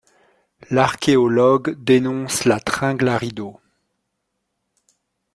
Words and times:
L'archéologue 0.71 1.75
dénonce 1.77 2.45
la 2.45 2.59
tringle 2.59 3.07
à 3.07 3.19
rideaux. 3.19 3.59